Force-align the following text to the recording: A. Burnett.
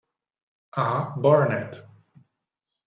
A. 0.77 1.13
Burnett. 1.15 1.85